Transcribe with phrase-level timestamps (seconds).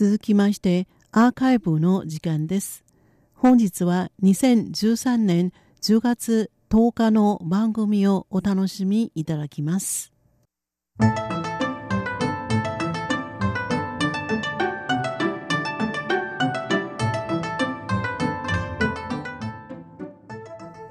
[0.00, 2.84] 続きましてアーカイブの時間です。
[3.34, 10.12] 本日は2013年10月10日の番組をお楽しみいただきます。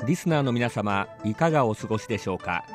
[0.05, 2.65] リスナーの皆様いかがお過ごしでしょうか？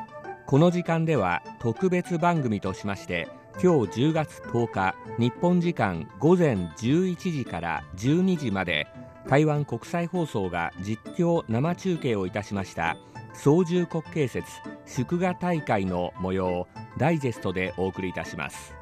[0.47, 3.27] この時間では特別番組としまして
[3.61, 8.87] 今日10月10日日本時間午前11時から12時まで
[9.27, 12.97] 台湾国際放送が実況生中継をいたしました
[13.33, 14.47] 操縦国慶節
[14.85, 16.67] 祝賀大会の模様を
[16.97, 18.73] ダイジェストでお送りいたします。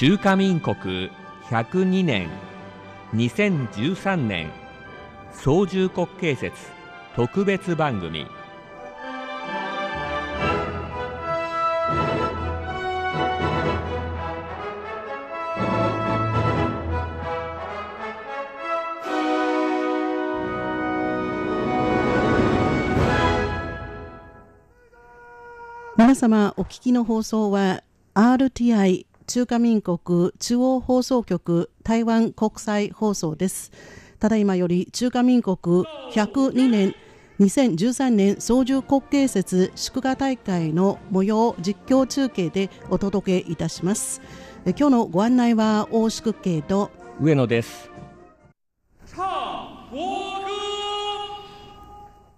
[0.00, 1.10] 中華民国
[1.50, 2.30] 102年
[3.14, 4.69] 2013年。
[5.32, 6.52] 操縦国慶節
[7.14, 8.26] 特別番組。
[25.96, 27.82] 皆様お聞きの放送は
[28.14, 33.70] RTI 中華民国中央放送局台湾国際放送です。
[34.20, 35.56] ただいまより中華民国
[36.12, 36.94] 102年
[37.40, 44.20] 2013年操縦国慶節祝賀大会の模様を実況中継でお届けいたします。
[44.66, 47.90] 今日のご案内は大宿慶と上野です。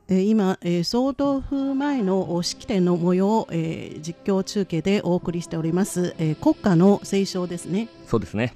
[0.09, 7.89] 今、総統府前の式典の模様を、えー、実況中継でお送りしております、えー、国歌の斉唱ですね。
[8.07, 8.55] そうですね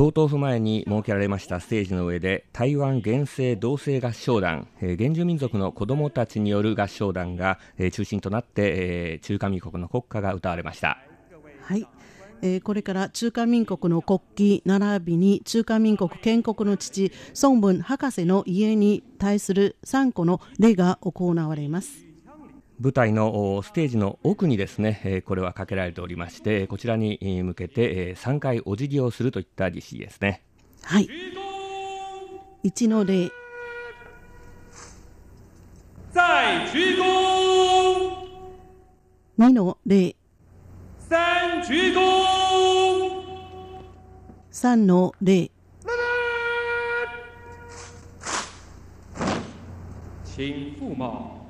[0.00, 10.96] 総統府前に設けられましたステージの上で台湾原生同性合唱団、えー、原住民族の子どもたちによる合唱団が、えー、中心となって、えー、中華民国の国歌が歌われました。
[11.64, 11.86] はい
[12.40, 17.12] え、これから中華民国の国旗並びに中華民国建国の父
[17.42, 22.09] 孫文博士の家に対する3個の礼が行われます。
[22.82, 30.42] 舞台のステージの奥にですねこれはかけられておりましてこちらに向けて3回お辞儀をするといった儀式ですね。
[30.82, 31.06] はい。
[32.64, 33.30] 1の礼。
[36.14, 38.26] 再鞠躬
[39.38, 40.16] 2の礼。
[41.06, 42.00] 三鞠躬
[44.50, 45.50] 3の礼。
[50.24, 51.40] 请父母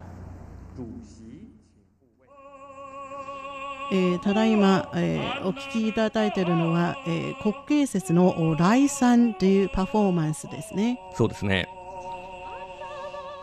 [3.93, 11.01] えー、ただいま、えー、お聞きいただいているのは、えー、国慶節の来賛というパフォーマンスですね。
[11.17, 11.69] そうですね。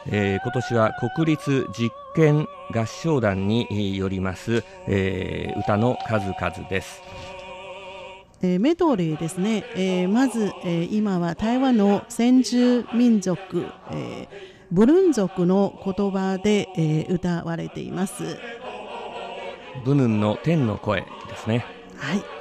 [0.10, 7.02] えー、今年は国立実験合唱団によります、えー、歌の数々です。
[8.42, 14.28] えー、メドレーですね、えー、まず、えー、今は台湾の先住民族、えー、
[14.72, 18.38] ブルン族の言葉で、えー、歌われています。
[19.84, 21.68] ブヌンの天の声ですね。
[21.96, 22.37] はい。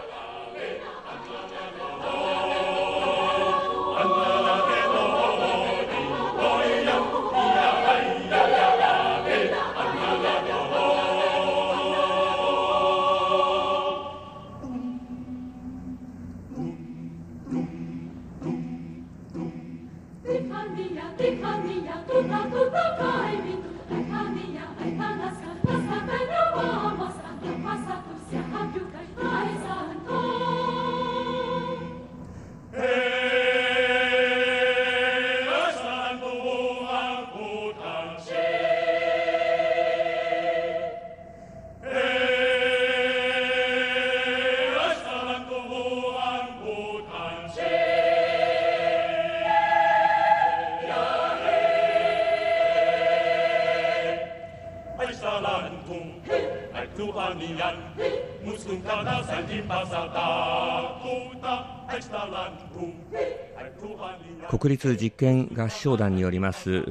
[64.50, 66.82] 国立実験合唱団によります、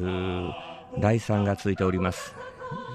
[0.99, 2.33] 第3がついております、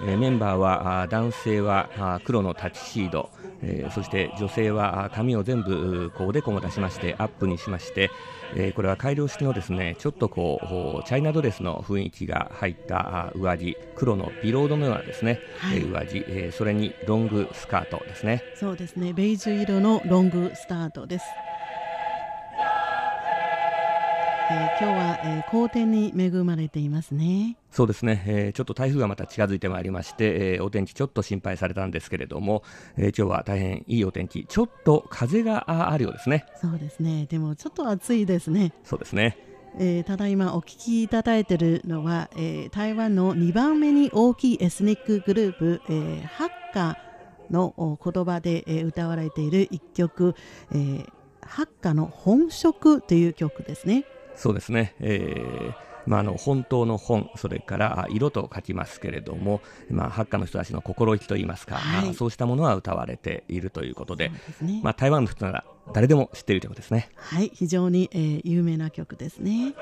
[0.06, 3.28] メンバーは男性は黒のタチシード、
[3.62, 8.10] えーそして女性は髪を全部こうおでこも出しましてアップにしまして、
[8.52, 15.78] えーこれは改良式のですねちょっとこうおチャイナドレスの雰囲気が入った上着黒のビロードのようなですね、はい。
[15.78, 18.44] えー上地、えーそれにロングスカートですね。
[18.54, 19.12] そうですね。
[19.12, 21.24] ベージュ色のロングスタートです、
[24.50, 32.62] えー今日は、えー、好天に恵まれていますねそうですね、えーちょっと台風がまた近づいてまいりまして、えーお天気ちょっと心配されたんですけれども、
[32.96, 36.46] えー今日は大変いいお天気、ちょっと風がああるようですね。
[36.60, 39.38] そうですねでもちょっと暑いですねそうですね。
[39.78, 46.98] えーただいまお聞きいただいているのは、えー台湾の2番目に大きいエスニックグループ、えーハッカ
[47.50, 50.34] のお言葉で、えー歌われている一曲、
[50.72, 51.08] えー
[51.42, 54.04] ハッカの本色という曲ですね。
[54.40, 54.94] そうですね。
[55.00, 59.60] えーまあ、あの本当の本、それからあ色と書きますけれども、
[59.90, 67.10] まあ、ハッカの人たちの心意気といいますか、はいまあそうしたものは歌われているということで、ですねまあ、台湾の人なら誰でも知っている曲ですね。
[67.16, 69.74] はい、非常に、えー有名な曲ですね。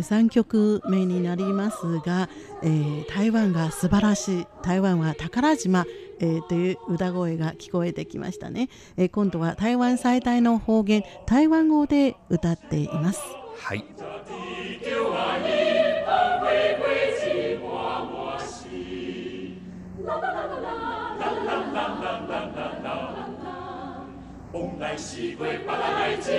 [0.00, 2.28] 3曲目になりますが、
[2.62, 5.84] えー台湾が素晴らしい台湾は宝島、
[6.20, 13.20] えーという歌声が聞こえてきましたね、えー今度は台湾最大の方言台湾語で歌っています。
[13.58, 13.84] はい。
[24.52, 26.32] 风来西归，巴拉来吉，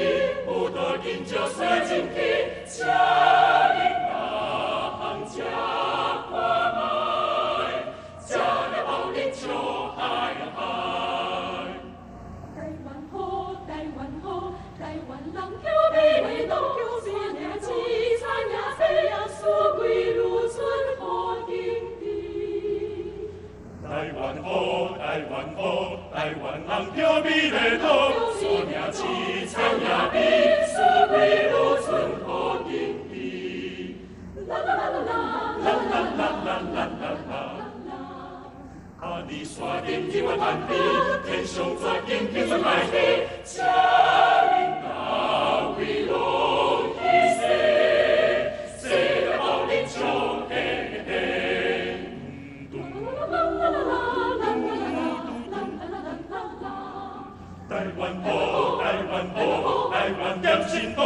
[0.47, 2.17] 不多饮酒水进去，
[39.29, 40.73] 你刷点一碗饭米，
[41.25, 44.87] 天上再点一份白米，家里那
[45.77, 46.15] 位容
[46.95, 47.03] 易
[47.37, 47.43] 些，
[48.79, 48.85] 谁
[49.25, 49.99] 的包里就
[50.47, 50.51] 嘿
[50.91, 51.11] 嘿嘿。
[57.69, 58.27] 台湾好，
[58.81, 59.37] 台湾好，
[59.91, 61.01] 台湾点心好。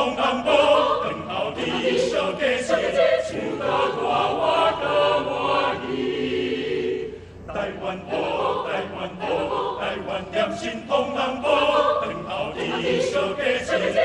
[13.31, 14.00] Luke,